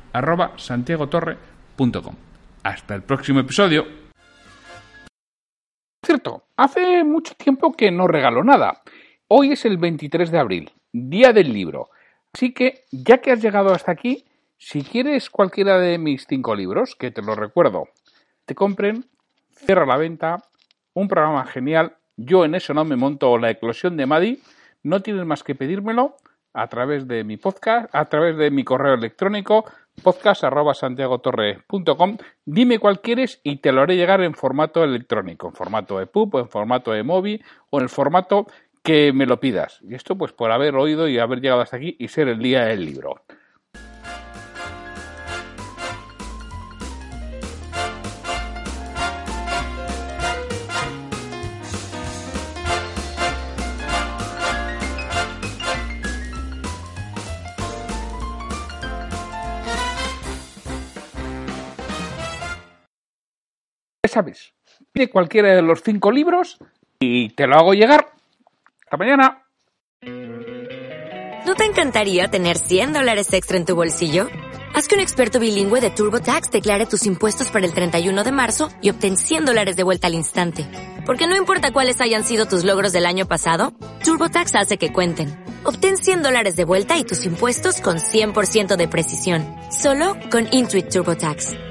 podcast.santiagotorre.com. 0.11 2.15
Hasta 2.63 2.95
el 2.95 3.03
próximo 3.03 3.39
episodio. 3.39 3.85
Cierto, 6.05 6.43
hace 6.57 7.03
mucho 7.03 7.33
tiempo 7.35 7.73
que 7.73 7.91
no 7.91 8.07
regalo 8.07 8.43
nada. 8.43 8.81
Hoy 9.27 9.53
es 9.53 9.65
el 9.65 9.77
23 9.77 10.31
de 10.31 10.39
abril, 10.39 10.71
día 10.91 11.31
del 11.31 11.53
libro. 11.53 11.89
Así 12.33 12.53
que, 12.53 12.85
ya 12.91 13.19
que 13.19 13.31
has 13.31 13.41
llegado 13.41 13.73
hasta 13.73 13.91
aquí, 13.91 14.25
si 14.57 14.83
quieres 14.83 15.29
cualquiera 15.29 15.79
de 15.79 15.97
mis 15.97 16.25
cinco 16.27 16.55
libros, 16.55 16.95
que 16.95 17.11
te 17.11 17.21
lo 17.21 17.35
recuerdo, 17.35 17.87
te 18.45 18.55
compren, 18.55 19.05
cierra 19.55 19.85
la 19.85 19.97
venta, 19.97 20.43
un 20.93 21.07
programa 21.07 21.45
genial, 21.45 21.95
yo 22.17 22.45
en 22.45 22.55
eso 22.55 22.73
no 22.73 22.85
me 22.85 22.95
monto 22.95 23.37
la 23.37 23.49
eclosión 23.49 23.97
de 23.97 24.05
Madi, 24.05 24.41
no 24.83 25.01
tienes 25.01 25.25
más 25.25 25.43
que 25.43 25.55
pedírmelo 25.55 26.15
a 26.53 26.67
través 26.67 27.07
de 27.07 27.23
mi 27.23 27.37
podcast, 27.37 27.93
a 27.93 28.05
través 28.05 28.37
de 28.37 28.51
mi 28.51 28.63
correo 28.63 28.93
electrónico 28.93 29.65
podcast.santiagotorre.com. 30.01 32.17
Dime 32.45 32.79
cuál 32.79 33.01
quieres 33.01 33.39
y 33.43 33.57
te 33.57 33.71
lo 33.71 33.81
haré 33.81 33.95
llegar 33.95 34.21
en 34.21 34.33
formato 34.33 34.83
electrónico, 34.83 35.47
en 35.47 35.53
formato 35.53 36.01
EPUB, 36.01 36.39
en 36.39 36.49
formato 36.49 36.93
EMOVI 36.93 37.41
o 37.69 37.77
en 37.77 37.83
el 37.83 37.89
formato 37.89 38.47
que 38.83 39.13
me 39.13 39.25
lo 39.25 39.39
pidas. 39.39 39.79
Y 39.81 39.95
esto 39.95 40.17
pues 40.17 40.33
por 40.33 40.51
haber 40.51 40.75
oído 40.75 41.07
y 41.07 41.19
haber 41.19 41.39
llegado 41.41 41.61
hasta 41.61 41.77
aquí 41.77 41.95
y 41.99 42.09
ser 42.09 42.27
el 42.27 42.39
día 42.39 42.65
del 42.65 42.85
libro. 42.85 43.23
Sabes, 64.09 64.53
pide 64.91 65.09
cualquiera 65.09 65.55
de 65.55 65.61
los 65.61 65.81
cinco 65.83 66.11
libros 66.11 66.57
y 66.99 67.29
te 67.29 67.47
lo 67.47 67.55
hago 67.55 67.73
llegar. 67.73 68.07
Hasta 68.83 68.97
mañana. 68.97 69.43
¿No 71.45 71.55
te 71.55 71.65
encantaría 71.65 72.29
tener 72.29 72.57
100 72.57 72.93
dólares 72.93 73.33
extra 73.33 73.57
en 73.57 73.65
tu 73.65 73.75
bolsillo? 73.75 74.27
Haz 74.73 74.87
que 74.87 74.95
un 74.95 75.01
experto 75.01 75.39
bilingüe 75.39 75.81
de 75.81 75.89
TurboTax 75.89 76.49
declare 76.49 76.85
tus 76.85 77.05
impuestos 77.05 77.49
para 77.49 77.65
el 77.65 77.73
31 77.73 78.23
de 78.23 78.31
marzo 78.31 78.69
y 78.81 78.89
obtén 78.89 79.17
100 79.17 79.45
dólares 79.45 79.75
de 79.75 79.83
vuelta 79.83 80.07
al 80.07 80.15
instante. 80.15 80.65
Porque 81.05 81.27
no 81.27 81.35
importa 81.35 81.73
cuáles 81.73 81.99
hayan 81.99 82.23
sido 82.23 82.45
tus 82.45 82.63
logros 82.63 82.93
del 82.93 83.05
año 83.05 83.27
pasado, 83.27 83.73
TurboTax 84.03 84.55
hace 84.55 84.77
que 84.77 84.93
cuenten. 84.93 85.43
Obtén 85.63 85.97
100 85.97 86.23
dólares 86.23 86.55
de 86.55 86.63
vuelta 86.63 86.97
y 86.97 87.03
tus 87.03 87.25
impuestos 87.25 87.81
con 87.81 87.97
100% 87.97 88.77
de 88.77 88.87
precisión. 88.87 89.45
Solo 89.71 90.15
con 90.31 90.47
Intuit 90.51 90.89
TurboTax. 90.89 91.70